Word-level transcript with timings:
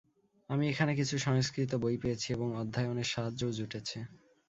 আমি 0.49 0.63
এখানে 0.69 0.91
কিছু 0.99 1.15
সংস্কৃত 1.27 1.71
বই 1.83 1.95
পেয়েছি 1.97 2.27
এবং 2.35 2.47
অধ্যায়নের 2.61 3.09
সাহায্যও 3.13 3.55
জুটেছে। 3.57 3.97